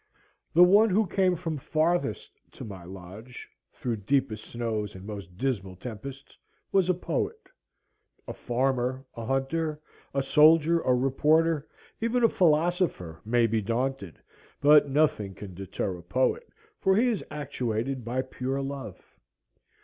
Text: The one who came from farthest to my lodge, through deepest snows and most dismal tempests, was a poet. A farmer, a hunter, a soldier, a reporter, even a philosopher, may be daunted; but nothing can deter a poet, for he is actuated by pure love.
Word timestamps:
The 0.51 0.63
one 0.63 0.89
who 0.89 1.05
came 1.05 1.35
from 1.35 1.59
farthest 1.59 2.31
to 2.53 2.63
my 2.65 2.83
lodge, 2.85 3.47
through 3.71 3.97
deepest 3.97 4.45
snows 4.45 4.95
and 4.95 5.05
most 5.05 5.37
dismal 5.37 5.75
tempests, 5.75 6.39
was 6.71 6.89
a 6.89 6.95
poet. 6.95 7.49
A 8.27 8.33
farmer, 8.33 9.05
a 9.15 9.27
hunter, 9.27 9.79
a 10.11 10.23
soldier, 10.23 10.79
a 10.81 10.95
reporter, 10.95 11.67
even 11.99 12.23
a 12.23 12.29
philosopher, 12.29 13.21
may 13.23 13.45
be 13.45 13.61
daunted; 13.61 14.17
but 14.59 14.89
nothing 14.89 15.35
can 15.35 15.53
deter 15.53 15.95
a 15.95 16.01
poet, 16.01 16.47
for 16.79 16.95
he 16.95 17.07
is 17.07 17.23
actuated 17.29 18.03
by 18.03 18.23
pure 18.23 18.59
love. 18.59 18.99